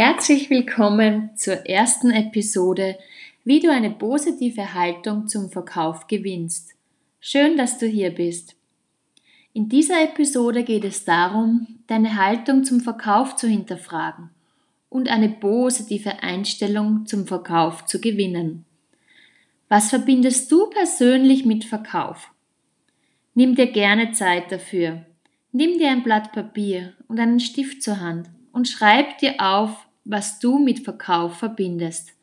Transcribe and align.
Herzlich 0.00 0.48
willkommen 0.48 1.30
zur 1.34 1.66
ersten 1.66 2.12
Episode, 2.12 2.96
wie 3.42 3.58
du 3.58 3.68
eine 3.72 3.90
positive 3.90 4.72
Haltung 4.72 5.26
zum 5.26 5.50
Verkauf 5.50 6.06
gewinnst. 6.06 6.76
Schön, 7.18 7.56
dass 7.56 7.78
du 7.78 7.86
hier 7.88 8.10
bist. 8.10 8.54
In 9.54 9.68
dieser 9.68 10.00
Episode 10.04 10.62
geht 10.62 10.84
es 10.84 11.04
darum, 11.04 11.80
deine 11.88 12.14
Haltung 12.14 12.62
zum 12.62 12.78
Verkauf 12.78 13.34
zu 13.34 13.48
hinterfragen 13.48 14.30
und 14.88 15.08
eine 15.08 15.30
positive 15.30 16.22
Einstellung 16.22 17.04
zum 17.06 17.26
Verkauf 17.26 17.84
zu 17.84 18.00
gewinnen. 18.00 18.66
Was 19.68 19.90
verbindest 19.90 20.52
du 20.52 20.70
persönlich 20.70 21.44
mit 21.44 21.64
Verkauf? 21.64 22.30
Nimm 23.34 23.56
dir 23.56 23.66
gerne 23.66 24.12
Zeit 24.12 24.52
dafür. 24.52 25.04
Nimm 25.50 25.76
dir 25.76 25.90
ein 25.90 26.04
Blatt 26.04 26.30
Papier 26.30 26.92
und 27.08 27.18
einen 27.18 27.40
Stift 27.40 27.82
zur 27.82 27.98
Hand 27.98 28.28
und 28.52 28.68
schreib 28.68 29.18
dir 29.18 29.34
auf, 29.40 29.87
was 30.08 30.38
du 30.38 30.58
mit 30.58 30.80
Verkauf 30.80 31.36
verbindest. 31.36 32.14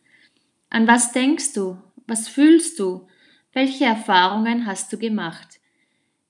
An 0.70 0.88
was 0.88 1.12
denkst 1.12 1.54
du? 1.54 1.78
Was 2.08 2.28
fühlst 2.28 2.80
du? 2.80 3.08
Welche 3.54 3.86
Erfahrungen 3.86 4.66
hast 4.66 4.92
du 4.92 4.98
gemacht? 4.98 5.60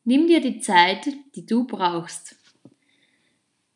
Nimm 0.04 0.28
dir 0.28 0.42
die 0.42 0.60
Zeit, 0.60 1.08
die 1.36 1.46
du 1.46 1.66
brauchst. 1.66 2.36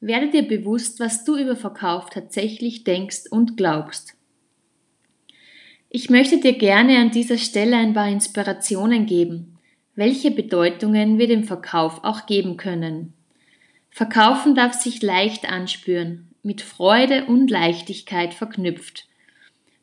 Werde 0.01 0.29
dir 0.29 0.43
bewusst, 0.43 0.99
was 0.99 1.23
du 1.23 1.37
über 1.37 1.55
Verkauf 1.55 2.09
tatsächlich 2.09 2.83
denkst 2.83 3.23
und 3.31 3.55
glaubst. 3.55 4.15
Ich 5.89 6.09
möchte 6.09 6.39
dir 6.39 6.57
gerne 6.57 6.97
an 6.99 7.11
dieser 7.11 7.37
Stelle 7.37 7.77
ein 7.77 7.93
paar 7.93 8.09
Inspirationen 8.09 9.05
geben, 9.05 9.57
welche 9.95 10.31
Bedeutungen 10.31 11.17
wir 11.17 11.27
dem 11.27 11.45
Verkauf 11.45 12.03
auch 12.03 12.25
geben 12.25 12.57
können. 12.57 13.13
Verkaufen 13.89 14.53
darf 14.53 14.73
sich 14.73 15.01
leicht 15.01 15.49
anspüren, 15.49 16.28
mit 16.43 16.61
Freude 16.61 17.25
und 17.25 17.49
Leichtigkeit 17.49 18.33
verknüpft. 18.33 19.07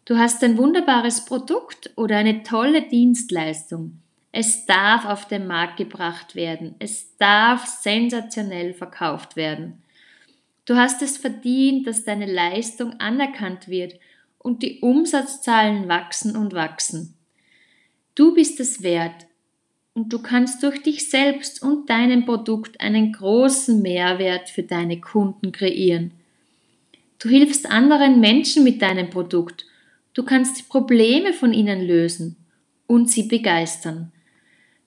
Du 0.05 0.17
hast 0.19 0.43
ein 0.45 0.57
wunderbares 0.57 1.25
Produkt 1.25 1.91
oder 1.97 2.17
eine 2.17 2.43
tolle 2.43 2.83
Dienstleistung. 2.83 4.01
Es 4.33 4.67
darf 4.67 5.05
auf 5.05 5.27
den 5.27 5.47
Markt 5.47 5.79
gebracht 5.79 6.35
werden. 6.35 6.75
Es 6.79 7.17
darf 7.17 7.67
sensationell 7.67 8.75
verkauft 8.75 9.35
werden. 9.35 9.83
Du 10.67 10.77
hast 10.77 11.01
es 11.01 11.17
verdient, 11.17 11.87
dass 11.87 12.05
deine 12.05 12.31
Leistung 12.31 13.01
anerkannt 13.01 13.69
wird 13.69 13.95
und 14.39 14.63
die 14.63 14.81
Umsatzzahlen 14.81 15.89
wachsen 15.89 16.37
und 16.37 16.53
wachsen. 16.53 17.15
Du 18.15 18.35
bist 18.35 18.61
es 18.61 18.83
wert 18.83 19.27
und 19.95 20.13
du 20.13 20.21
kannst 20.21 20.63
durch 20.63 20.83
dich 20.83 21.09
selbst 21.09 21.63
und 21.63 21.89
deinem 21.89 22.27
Produkt 22.27 22.81
einen 22.81 23.13
großen 23.13 23.81
Mehrwert 23.81 24.51
für 24.51 24.63
deine 24.63 25.01
Kunden 25.01 25.53
kreieren. 25.53 26.13
Du 27.19 27.29
hilfst 27.29 27.71
anderen 27.71 28.21
Menschen 28.21 28.65
mit 28.65 28.83
deinem 28.83 29.11
Produkt. 29.11 29.65
Du 30.13 30.23
kannst 30.23 30.59
die 30.59 30.65
Probleme 30.65 31.33
von 31.33 31.53
ihnen 31.53 31.81
lösen 31.81 32.37
und 32.87 33.11
sie 33.11 33.25
begeistern. 33.25 34.13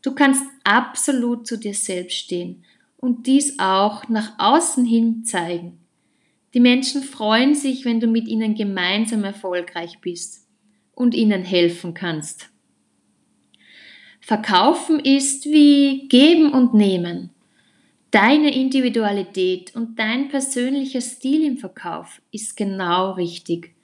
Du 0.02 0.14
kannst 0.14 0.44
absolut 0.64 1.48
zu 1.48 1.58
dir 1.58 1.74
selbst 1.74 2.18
stehen 2.18 2.64
und 2.98 3.28
dies 3.28 3.60
auch 3.60 4.08
nach 4.10 4.34
außen 4.38 4.86
hin 4.86 5.24
zeigen. 5.26 5.80
Die 6.54 6.60
Menschen 6.60 7.04
freuen 7.04 7.54
sich, 7.54 7.86
wenn 7.86 8.00
du 8.00 8.08
mit 8.08 8.28
ihnen 8.28 8.56
gemeinsam 8.56 9.24
erfolgreich 9.24 10.00
bist 10.02 10.48
und 10.94 11.14
ihnen 11.14 11.44
helfen 11.44 11.94
kannst. 11.94 12.50
Verkaufen 14.20 15.00
ist 15.00 15.46
wie 15.46 16.08
geben 16.08 16.52
und 16.52 16.74
nehmen. 16.74 17.32
Deine 18.12 18.56
Individualität 18.56 19.76
und 19.76 20.00
dein 20.00 20.30
persönlicher 20.30 21.02
Stil 21.02 21.46
im 21.46 21.58
Verkauf 21.58 22.22
ist 22.32 22.58
genau 22.58 23.12
richtig. 23.12 23.76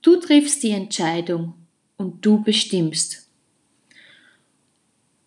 Du 0.00 0.16
triffst 0.16 0.62
die 0.62 0.70
Entscheidung 0.70 1.54
und 1.96 2.24
du 2.24 2.42
bestimmst. 2.42 3.28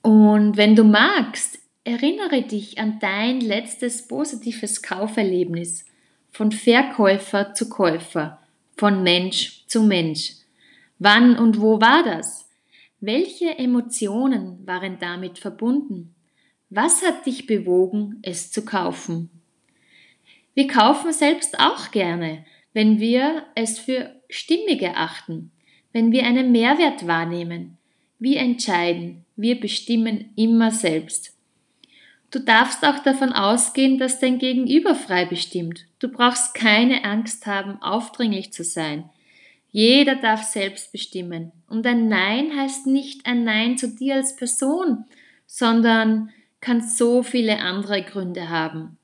Und 0.01 0.56
wenn 0.56 0.75
du 0.75 0.85
magst, 0.85 1.59
erinnere 1.84 2.41
dich 2.41 2.78
an 2.78 3.00
dein 3.00 3.41
letztes 3.41 4.07
positives 4.07 4.81
Kauferlebnis 4.81 5.85
von 6.31 6.53
Verkäufer 6.53 7.53
zu 7.53 7.67
Käufer, 7.67 8.40
von 8.78 9.03
Mensch 9.03 9.66
zu 9.67 9.84
Mensch. 9.84 10.35
Wann 11.00 11.38
und 11.38 11.59
wo 11.59 11.81
war 11.81 12.03
das? 12.03 12.50
Welche 13.01 13.57
Emotionen 13.57 14.66
waren 14.66 15.00
damit 15.00 15.38
verbunden? 15.38 16.15
Was 16.75 17.06
hat 17.06 17.25
dich 17.25 17.47
bewogen, 17.47 18.19
es 18.22 18.52
zu 18.52 18.66
kaufen? 18.66 19.30
Wir 20.56 20.68
kaufen 20.68 21.13
selbst 21.13 21.58
auch 21.58 21.91
gerne, 21.91 22.44
wenn 22.74 23.00
wir 23.00 23.46
es 23.56 23.80
für 23.80 24.13
stimmig 24.30 24.81
erachten, 24.81 25.52
wenn 25.94 26.12
wir 26.12 26.25
einen 26.25 26.52
Mehrwert 26.52 27.08
wahrnehmen. 27.08 27.78
Wir 28.19 28.41
entscheiden, 28.41 29.24
wir 29.38 29.58
bestimmen 29.58 30.34
immer 30.35 30.69
selbst. 30.69 31.38
Du 32.30 32.40
darfst 32.40 32.84
auch 32.84 33.00
davon 33.00 33.31
ausgehen, 33.31 33.97
dass 33.97 34.19
dein 34.19 34.38
Gegenüber 34.38 34.96
frei 34.96 35.24
bestimmt. 35.24 35.85
Du 36.00 36.09
brauchst 36.09 36.56
keine 36.56 37.06
Angst 37.06 37.46
haben, 37.46 37.81
aufdringlich 37.81 38.52
zu 38.52 38.66
sein. 38.66 39.09
Jeder 39.72 40.18
darf 40.18 40.44
selbst 40.44 40.91
bestimmen. 40.91 41.53
Und 41.69 41.88
ein 41.88 42.09
Nein 42.09 42.53
heißt 42.53 42.85
nicht 42.85 43.25
ein 43.25 43.46
Nein 43.46 43.78
zu 43.78 43.96
dir 43.96 44.16
als 44.16 44.35
Person, 44.35 45.06
sondern 45.46 46.31
kann 46.61 46.81
so 46.81 47.23
viele 47.23 47.59
andere 47.59 48.01
Gründe 48.03 48.49
haben. 48.49 48.97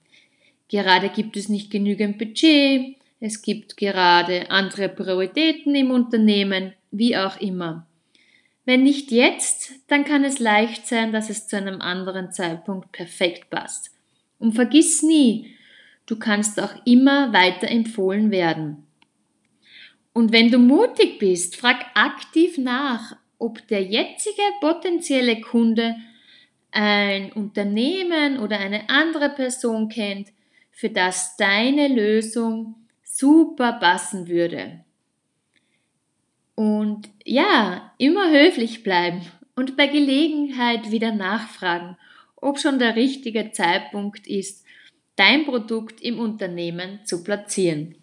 Gerade 0.67 1.09
gibt 1.09 1.35
es 1.37 1.49
nicht 1.49 1.69
genügend 1.69 2.17
Budget, 2.17 2.95
es 3.19 3.43
gibt 3.43 3.77
gerade 3.77 4.49
andere 4.49 4.89
Prioritäten 4.89 5.75
im 5.75 5.91
Unternehmen, 5.91 6.73
wie 6.89 7.15
auch 7.15 7.39
immer. 7.39 7.85
Wenn 8.65 8.83
nicht 8.83 9.11
jetzt, 9.11 9.73
dann 9.87 10.05
kann 10.05 10.23
es 10.23 10.39
leicht 10.39 10.87
sein, 10.87 11.11
dass 11.11 11.29
es 11.29 11.47
zu 11.47 11.57
einem 11.57 11.81
anderen 11.81 12.31
Zeitpunkt 12.31 12.91
perfekt 12.91 13.49
passt. 13.49 13.91
Und 14.39 14.53
vergiss 14.53 15.03
nie, 15.03 15.55
du 16.07 16.17
kannst 16.17 16.59
auch 16.59 16.73
immer 16.85 17.31
weiter 17.31 17.67
empfohlen 17.67 18.31
werden. 18.31 18.87
Und 20.13 20.31
wenn 20.31 20.51
du 20.51 20.57
mutig 20.57 21.19
bist, 21.19 21.55
frag 21.55 21.85
aktiv 21.93 22.57
nach, 22.57 23.15
ob 23.37 23.67
der 23.67 23.83
jetzige 23.83 24.41
potenzielle 24.59 25.41
Kunde 25.41 25.95
ein 26.71 27.31
Unternehmen 27.33 28.39
oder 28.39 28.59
eine 28.59 28.89
andere 28.89 29.29
Person 29.29 29.89
kennt, 29.89 30.29
für 30.71 30.89
das 30.89 31.35
deine 31.37 31.87
Lösung 31.89 32.75
super 33.03 33.73
passen 33.73 34.27
würde. 34.27 34.83
Und 36.55 37.09
ja, 37.25 37.93
immer 37.97 38.31
höflich 38.31 38.83
bleiben 38.83 39.21
und 39.55 39.77
bei 39.77 39.87
Gelegenheit 39.87 40.91
wieder 40.91 41.11
nachfragen, 41.11 41.97
ob 42.35 42.59
schon 42.59 42.79
der 42.79 42.95
richtige 42.95 43.51
Zeitpunkt 43.51 44.27
ist, 44.27 44.65
dein 45.15 45.45
Produkt 45.45 46.01
im 46.01 46.19
Unternehmen 46.19 46.99
zu 47.05 47.23
platzieren. 47.23 47.95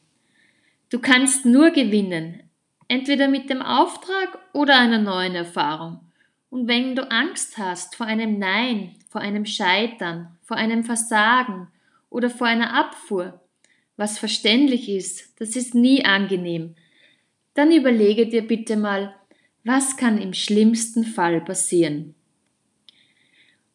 Du 0.91 1.01
kannst 1.01 1.45
nur 1.45 1.71
gewinnen, 1.71 2.43
entweder 2.87 3.29
mit 3.29 3.51
dem 3.51 3.63
Auftrag 3.63 4.39
oder 4.53 4.79
einer 4.79 4.99
neuen 4.99 5.35
Erfahrung. 5.35 6.01
Und 6.51 6.67
wenn 6.67 6.97
du 6.97 7.11
Angst 7.11 7.59
hast 7.59 7.95
vor 7.95 8.07
einem 8.07 8.39
Nein, 8.39 8.97
vor 9.09 9.21
einem 9.21 9.45
Scheitern, 9.45 10.37
vor 10.43 10.57
einem 10.57 10.85
Versagen 10.85 11.69
oder 12.11 12.31
vor 12.31 12.47
einer 12.47 12.75
Abfuhr, 12.75 13.41
was 13.97 14.19
verständlich 14.19 14.89
ist, 14.89 15.39
das 15.41 15.57
ist 15.57 15.75
nie 15.75 16.05
angenehm, 16.05 16.75
dann 17.55 17.73
überlege 17.73 18.27
dir 18.27 18.47
bitte 18.47 18.77
mal, 18.77 19.15
was 19.65 19.97
kann 19.97 20.19
im 20.19 20.33
schlimmsten 20.33 21.05
Fall 21.05 21.41
passieren. 21.41 22.15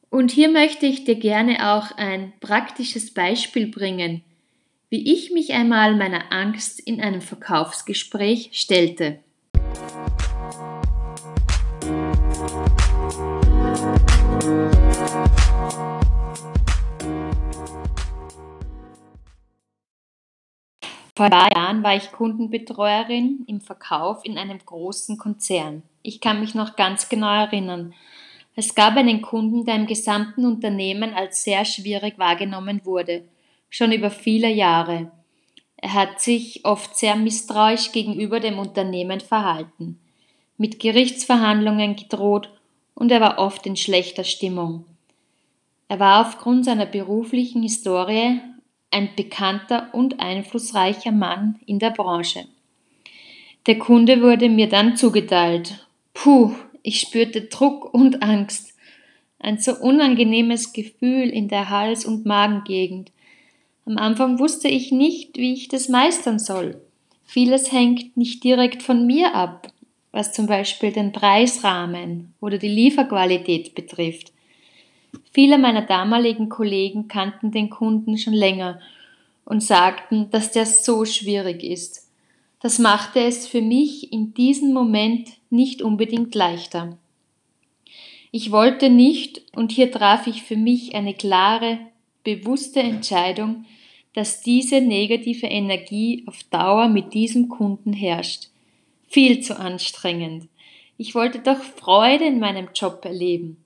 Und 0.10 0.32
hier 0.32 0.50
möchte 0.50 0.86
ich 0.86 1.06
dir 1.06 1.16
gerne 1.16 1.74
auch 1.74 1.92
ein 1.98 2.34
praktisches 2.40 3.14
Beispiel 3.14 3.68
bringen, 3.68 4.24
wie 4.90 5.12
ich 5.12 5.32
mich 5.32 5.54
einmal 5.54 5.96
meiner 5.96 6.32
Angst 6.32 6.80
in 6.80 7.02
einem 7.02 7.22
Verkaufsgespräch 7.22 8.52
stellte. 8.54 9.23
Vor 21.16 21.26
ein 21.28 21.32
paar 21.32 21.56
Jahren 21.56 21.84
war 21.84 21.96
ich 21.96 22.12
Kundenbetreuerin 22.12 23.46
im 23.48 23.62
Verkauf 23.62 24.26
in 24.26 24.38
einem 24.38 24.58
großen 24.58 25.18
Konzern. 25.18 25.84
Ich 26.02 26.20
kann 26.20 26.40
mich 26.40 26.56
noch 26.56 26.76
ganz 26.76 27.08
genau 27.08 27.32
erinnern. 27.32 27.94
Es 28.56 28.74
gab 28.74 28.98
einen 28.98 29.22
Kunden, 29.22 29.64
der 29.64 29.76
im 29.76 29.88
gesamten 29.88 30.46
Unternehmen 30.46 31.14
als 31.14 31.44
sehr 31.44 31.66
schwierig 31.66 32.18
wahrgenommen 32.18 32.82
wurde, 32.84 33.24
schon 33.70 33.92
über 33.92 34.10
viele 34.10 34.50
Jahre. 34.50 35.12
Er 35.78 35.94
hat 35.94 36.20
sich 36.20 36.66
oft 36.66 36.98
sehr 36.98 37.16
misstrauisch 37.16 37.92
gegenüber 37.92 38.40
dem 38.40 38.58
Unternehmen 38.58 39.20
verhalten, 39.20 40.00
mit 40.58 40.80
Gerichtsverhandlungen 40.80 41.96
gedroht 41.96 42.50
und 42.96 43.12
er 43.12 43.22
war 43.22 43.40
oft 43.40 43.66
in 43.66 43.76
schlechter 43.76 44.24
Stimmung. 44.24 44.86
Er 45.88 46.00
war 46.00 46.26
aufgrund 46.26 46.66
seiner 46.66 46.86
beruflichen 46.86 47.62
Historie 47.62 48.40
ein 48.92 49.10
bekannter 49.16 49.90
und 49.94 50.20
einflussreicher 50.20 51.12
Mann 51.12 51.60
in 51.66 51.80
der 51.80 51.90
Branche. 51.90 52.46
Der 53.66 53.80
Kunde 53.80 54.22
wurde 54.22 54.50
mir 54.50 54.70
dann 54.70 54.96
zugeteilt. 54.96 55.88
Puh, 56.14 56.54
ich 56.84 57.00
spürte 57.00 57.42
Druck 57.44 57.94
und 57.94 58.22
Angst. 58.22 58.74
Ein 59.40 59.58
so 59.58 59.74
unangenehmes 59.74 60.74
Gefühl 60.74 61.30
in 61.30 61.48
der 61.48 61.70
Hals- 61.70 62.06
und 62.06 62.26
Magengegend. 62.26 63.12
Am 63.86 63.98
Anfang 63.98 64.40
wusste 64.40 64.68
ich 64.68 64.92
nicht, 64.92 65.38
wie 65.38 65.54
ich 65.54 65.68
das 65.68 65.90
meistern 65.90 66.40
soll. 66.40 66.82
Vieles 67.26 67.72
hängt 67.72 68.16
nicht 68.16 68.44
direkt 68.44 68.84
von 68.84 69.06
mir 69.08 69.34
ab, 69.34 69.73
was 70.14 70.32
zum 70.32 70.46
Beispiel 70.46 70.94
den 70.94 71.12
Preisrahmen 71.12 72.34
oder 72.40 72.58
die 72.58 72.70
Lieferqualität 72.70 73.76
betrifft. 73.76 74.32
Viele 75.32 75.58
meiner 75.58 75.82
damaligen 75.82 76.48
Kollegen 76.48 77.08
kannten 77.08 77.52
den 77.52 77.70
Kunden 77.70 78.18
schon 78.18 78.34
länger 78.34 78.80
und 79.44 79.62
sagten, 79.62 80.30
dass 80.30 80.52
der 80.52 80.68
so 80.68 81.04
schwierig 81.04 81.64
ist. 81.64 82.10
Das 82.62 82.80
machte 82.80 83.20
es 83.20 83.48
für 83.48 83.62
mich 83.62 84.14
in 84.14 84.34
diesem 84.34 84.72
Moment 84.72 85.30
nicht 85.50 85.82
unbedingt 85.82 86.34
leichter. 86.36 86.98
Ich 88.32 88.52
wollte 88.52 88.90
nicht, 88.90 89.42
und 89.56 89.72
hier 89.72 89.92
traf 89.92 90.28
ich 90.28 90.44
für 90.44 90.56
mich 90.56 90.96
eine 90.96 91.14
klare, 91.14 91.80
bewusste 92.24 92.80
Entscheidung, 92.80 93.66
dass 94.14 94.42
diese 94.42 94.80
negative 94.80 95.48
Energie 95.48 96.24
auf 96.28 96.44
Dauer 96.52 96.88
mit 96.88 97.14
diesem 97.14 97.50
Kunden 97.50 97.94
herrscht. 97.94 98.53
Viel 99.14 99.42
zu 99.42 99.60
anstrengend. 99.60 100.48
Ich 100.98 101.14
wollte 101.14 101.38
doch 101.38 101.60
Freude 101.60 102.26
in 102.26 102.40
meinem 102.40 102.70
Job 102.74 103.06
erleben. 103.06 103.64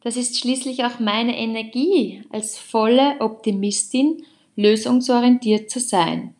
Das 0.00 0.16
ist 0.16 0.38
schließlich 0.38 0.82
auch 0.86 0.98
meine 0.98 1.36
Energie, 1.36 2.22
als 2.30 2.56
volle 2.56 3.20
Optimistin 3.20 4.24
lösungsorientiert 4.56 5.68
zu 5.68 5.78
sein. 5.78 6.34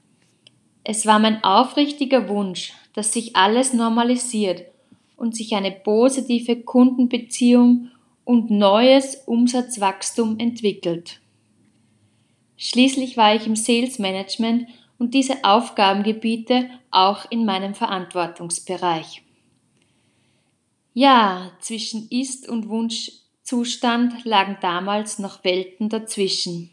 Es 0.83 1.05
war 1.05 1.19
mein 1.19 1.45
aufrichtiger 1.45 2.31
Wunsch, 2.31 2.73
dass 2.95 3.13
sich 3.13 3.37
alles 3.37 3.75
normalisiert 3.75 4.65
und 5.19 5.37
sich 5.37 5.53
eine 5.53 5.71
positive 5.71 6.57
Kundenbeziehung 6.57 7.91
und 8.25 8.51
neues 8.51 9.17
Umsatzwachstum 9.27 10.39
entwickelt. 10.39 11.21
Schließlich 12.57 13.19
war 13.19 13.35
ich 13.35 13.47
im 13.47 13.57
Sales 13.57 13.99
Management 13.99 14.69
und 14.99 15.15
diese 15.15 15.45
Aufgabengebiete 15.45 16.69
auch 16.91 17.31
in 17.31 17.45
meinem 17.45 17.75
Verantwortungsbereich. 17.75 19.23
Ja, 20.95 21.53
zwischen 21.61 22.09
Ist- 22.11 22.49
und 22.49 22.69
Wunschzustand 22.69 24.25
lagen 24.25 24.59
damals 24.61 25.19
noch 25.19 25.43
Welten 25.43 25.89
dazwischen. 25.89 26.71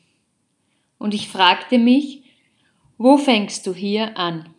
Und 0.97 1.13
ich 1.13 1.29
fragte 1.29 1.77
mich, 1.77 2.23
wo 2.97 3.17
fängst 3.17 3.65
du 3.65 3.73
hier 3.73 4.17
an? 4.17 4.53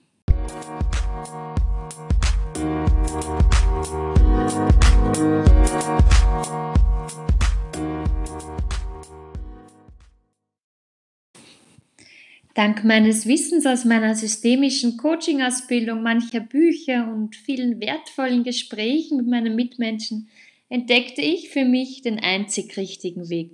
Dank 12.55 12.85
meines 12.85 13.27
Wissens 13.27 13.65
aus 13.65 13.85
meiner 13.85 14.15
systemischen 14.17 14.97
Coaching-Ausbildung, 14.97 16.03
mancher 16.03 16.41
Bücher 16.41 17.13
und 17.13 17.37
vielen 17.37 17.81
wertvollen 17.81 18.43
Gesprächen 18.43 19.19
mit 19.19 19.29
meinen 19.29 19.55
Mitmenschen 19.55 20.29
entdeckte 20.69 21.21
ich 21.21 21.51
für 21.51 21.65
mich 21.65 22.03
den 22.03 22.19
einzig 22.19 22.77
richtigen 22.77 23.29
Weg. 23.29 23.51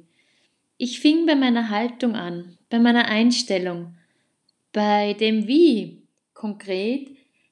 Ich 0.79 1.01
fing 1.01 1.27
bei 1.27 1.35
meiner 1.35 1.69
Haltung 1.69 2.15
an, 2.15 2.57
bei 2.71 2.79
meiner 2.79 3.07
Einstellung, 3.07 3.95
bei 4.73 5.15
dem 5.15 5.47
Wie 5.47 6.03
konkret, 6.33 7.09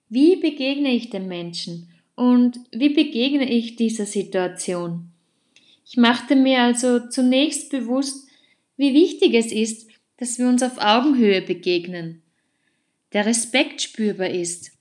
wie 0.09 0.37
begegne 0.37 0.95
ich 0.95 1.11
dem 1.11 1.29
Menschen 1.29 1.89
und 2.15 2.59
wie 2.71 2.91
begegne 2.91 3.51
ich 3.51 3.77
dieser 3.77 4.07
Situation. 4.07 5.11
Ich 5.87 5.97
machte 5.97 6.37
mir 6.37 6.63
also 6.63 7.09
zunächst 7.09 7.71
bewusst, 7.71 8.29
wie 8.77 8.95
wichtig 8.95 9.35
es 9.35 9.53
ist, 9.53 9.89
dass 10.25 10.39
wir 10.39 10.49
uns 10.49 10.63
auf 10.63 10.79
Augenhöhe 10.79 11.43
begegnen, 11.43 12.23
der 13.13 13.27
Respekt 13.27 13.83
spürbar 13.83 14.31
ist, 14.31 14.73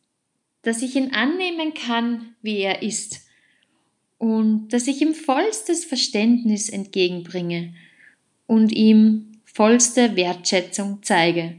dass 0.61 0.81
ich 0.81 0.95
ihn 0.95 1.13
annehmen 1.13 1.73
kann, 1.73 2.33
wie 2.41 2.59
er 2.59 2.81
ist 2.81 3.27
und 4.19 4.69
dass 4.69 4.87
ich 4.87 5.01
ihm 5.01 5.13
vollstes 5.13 5.83
Verständnis 5.83 6.69
entgegenbringe 6.69 7.73
und 8.47 8.71
ihm 8.71 9.33
vollste 9.43 10.15
Wertschätzung 10.15 10.99
zeige 11.01 11.57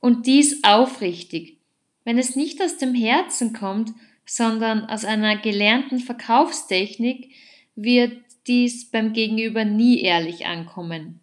und 0.00 0.26
dies 0.26 0.64
aufrichtig. 0.64 1.58
Wenn 2.04 2.16
es 2.16 2.34
nicht 2.34 2.62
aus 2.62 2.78
dem 2.78 2.94
Herzen 2.94 3.52
kommt, 3.52 3.92
sondern 4.24 4.86
aus 4.86 5.04
einer 5.04 5.36
gelernten 5.36 5.98
Verkaufstechnik, 5.98 7.30
wird 7.76 8.16
dies 8.46 8.90
beim 8.90 9.12
Gegenüber 9.12 9.66
nie 9.66 10.00
ehrlich 10.00 10.46
ankommen. 10.46 11.20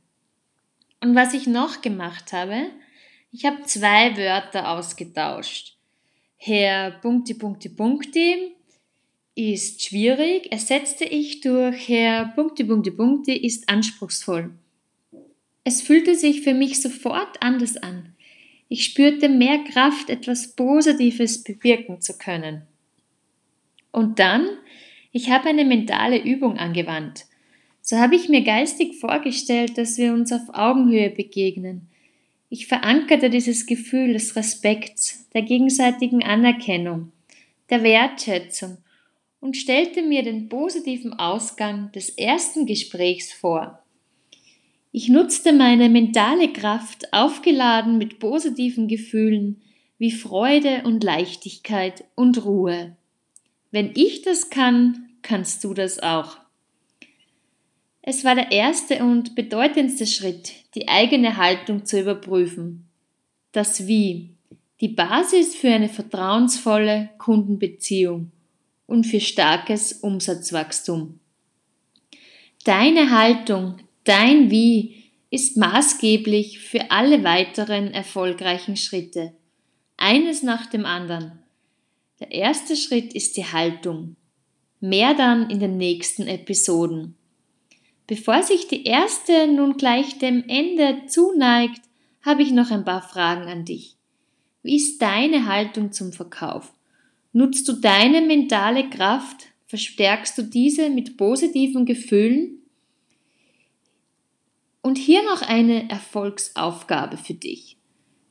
Und 1.02 1.16
was 1.16 1.34
ich 1.34 1.48
noch 1.48 1.82
gemacht 1.82 2.34
habe, 2.34 2.72
ich 3.32 3.46
habe 3.46 3.64
zwei 3.64 4.18
Wörter 4.18 4.72
ausgetauscht. 4.72 5.78
Herr 6.36 6.92
Punkti 6.92 7.34
Punkti 7.34 7.70
Punkti 7.70 8.56
ist 9.36 9.84
schwierig, 9.84 10.52
ersetzte 10.52 11.06
ich 11.06 11.42
durch 11.42 11.88
Herr 11.88 12.26
Punkti 12.36 12.64
Punkti 12.64 12.92
Punkti 12.92 13.38
ist 13.38 13.70
anspruchsvoll. 13.70 14.52
Es 15.64 15.82
fühlte 15.82 16.16
sich 16.16 16.42
für 16.42 16.54
mich 16.54 16.82
sofort 16.82 17.42
anders 17.42 17.78
an. 17.78 18.16
Ich 18.68 18.86
spürte 18.86 19.30
mehr 19.30 19.64
Kraft, 19.64 20.10
etwas 20.10 20.56
Positives 20.56 21.44
bewirken 21.44 22.02
zu 22.02 22.18
können. 22.18 22.64
Und 23.92 24.20
dann, 24.20 24.48
ich 25.12 25.30
habe 25.30 25.50
eine 25.50 25.66
mentale 25.66 26.22
Übung 26.22 26.58
angewandt. 26.58 27.26
So 27.90 27.98
habe 27.98 28.16
ich 28.16 28.30
mir 28.30 28.44
geistig 28.44 28.98
vorgestellt, 28.98 29.80
dass 29.80 29.98
wir 29.98 30.14
uns 30.14 30.32
auf 30.32 30.44
Augenhöhe 30.54 31.10
begegnen. 31.10 31.88
Ich 32.48 32.68
verankerte 32.68 33.32
dieses 33.32 33.66
Gefühl 33.66 34.14
des 34.14 34.36
Respekts, 34.36 35.28
der 35.34 35.42
gegenseitigen 35.42 36.24
Anerkennung, 36.24 37.12
der 37.72 37.82
Wertschätzung 37.82 38.78
und 39.40 39.58
stellte 39.58 40.04
mir 40.04 40.22
den 40.22 40.50
positiven 40.50 41.14
Ausgang 41.14 41.92
des 41.92 42.10
ersten 42.10 42.68
Gesprächs 42.68 43.34
vor. 43.34 43.84
Ich 44.92 45.10
nutzte 45.10 45.52
meine 45.52 45.90
mentale 45.90 46.54
Kraft, 46.54 47.12
aufgeladen 47.12 47.98
mit 47.98 48.20
positiven 48.20 48.88
Gefühlen 48.88 49.64
wie 49.98 50.12
Freude 50.12 50.84
und 50.84 51.04
Leichtigkeit 51.04 52.04
und 52.14 52.46
Ruhe. 52.46 52.96
Wenn 53.72 53.94
ich 53.96 54.22
das 54.22 54.52
kann, 54.52 55.10
kannst 55.24 55.64
du 55.64 55.74
das 55.74 55.98
auch. 55.98 56.38
Es 58.12 58.24
war 58.24 58.34
der 58.34 58.52
erste 58.52 59.04
und 59.04 59.36
bedeutendste 59.36 60.08
Schritt, 60.08 60.52
die 60.74 60.88
eigene 60.88 61.38
Haltung 61.38 61.86
zu 61.86 62.00
überprüfen. 62.02 62.90
Das 63.52 63.86
Wie, 63.86 64.32
die 64.82 64.88
Basis 64.88 65.56
für 65.56 65.70
eine 65.70 65.90
vertrauensvolle 65.90 67.12
Kundenbeziehung 67.20 68.32
und 68.88 69.06
für 69.06 69.20
starkes 69.20 69.94
Umsatzwachstum. 69.94 71.20
Deine 72.64 73.12
Haltung, 73.16 73.78
Dein 74.06 74.50
Wie 74.50 75.04
ist 75.30 75.56
maßgeblich 75.58 76.58
für 76.58 76.90
alle 76.90 77.24
weiteren 77.24 77.94
erfolgreichen 77.94 78.76
Schritte. 78.76 79.34
Eines 79.98 80.42
nach 80.42 80.66
dem 80.66 80.88
anderen. 80.88 81.44
Der 82.20 82.32
erste 82.32 82.76
Schritt 82.76 83.14
ist 83.14 83.38
die 83.38 83.46
Haltung. 83.46 84.16
Mehr 84.80 85.14
dann 85.14 85.52
in 85.52 85.60
den 85.60 85.78
nächsten 85.78 86.26
Episoden. 86.26 87.19
Bevor 88.10 88.42
sich 88.42 88.68
die 88.68 88.86
erste 88.86 89.46
nun 89.46 89.78
gleich 89.78 90.18
dem 90.18 90.44
Ende 90.50 91.06
zuneigt, 91.06 91.82
habe 92.24 92.42
ich 92.42 92.50
noch 92.50 92.72
ein 92.72 92.84
paar 92.84 93.04
Fragen 93.04 93.44
an 93.44 93.66
dich. 93.66 93.98
Wie 94.64 94.78
ist 94.78 95.00
deine 95.00 95.46
Haltung 95.46 95.92
zum 95.92 96.12
Verkauf? 96.12 96.74
Nutzt 97.34 97.68
du 97.68 97.74
deine 97.74 98.22
mentale 98.22 98.90
Kraft? 98.90 99.50
Verstärkst 99.68 100.36
du 100.40 100.42
diese 100.42 100.90
mit 100.90 101.18
positiven 101.18 101.86
Gefühlen? 101.86 102.64
Und 104.82 104.98
hier 104.98 105.22
noch 105.22 105.44
eine 105.44 105.88
Erfolgsaufgabe 105.92 107.16
für 107.16 107.36
dich. 107.36 107.78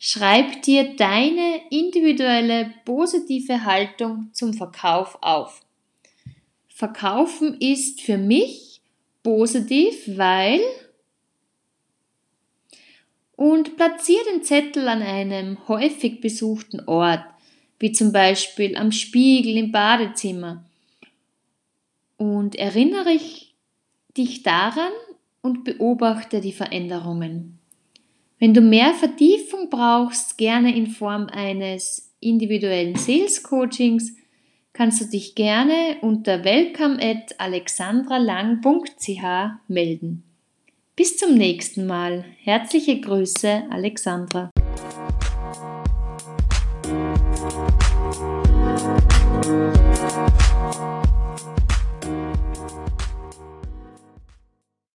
Schreib 0.01 0.61
dir 0.63 0.97
deine 0.97 1.61
individuelle 1.71 2.75
positive 2.85 3.65
Haltung 3.65 4.31
zum 4.33 4.55
Verkauf 4.55 5.19
auf. 5.21 5.61
Verkaufen 6.67 7.61
ist 7.61 8.01
für 8.01 8.19
mich 8.19 8.68
positiv, 9.23 10.17
weil 10.17 10.61
und 13.37 13.77
platziere 13.77 14.25
den 14.33 14.43
Zettel 14.43 14.89
an 14.89 15.03
einem 15.03 15.69
häufig 15.69 16.21
besuchten 16.21 16.81
Ort, 16.87 17.25
wie 17.79 17.93
zum 17.93 18.13
Beispiel 18.13 18.77
am 18.77 18.91
Spiegel 18.91 19.57
im 19.57 19.71
Badezimmer. 19.71 20.65
Und 22.17 22.57
erinnere 22.57 23.17
dich 24.17 24.43
daran, 24.43 24.93
und 25.49 25.65
beobachte 25.65 26.41
die 26.41 26.53
Veränderungen. 26.53 27.59
Wenn 28.39 28.55
du 28.55 28.61
mehr 28.61 28.95
Vertiefung 28.95 29.71
brauchst, 29.71 30.39
gerne 30.39 30.75
in 30.77 30.87
Form 30.87 31.27
eines 31.27 32.13
individuellen 32.21 32.97
Sales 32.97 33.43
Coachings, 33.43 34.13
kannst 34.79 35.01
du 35.01 35.07
dich 35.07 35.35
gerne 35.35 35.97
unter 36.03 36.45
welcome 36.45 37.03
at 37.03 37.35
alexandralang.ch 37.41 39.25
melden. 39.67 40.23
Bis 40.95 41.17
zum 41.17 41.35
nächsten 41.35 41.85
Mal. 41.85 42.25
Herzliche 42.45 43.01
Grüße, 43.01 43.65
Alexandra. 43.71 44.51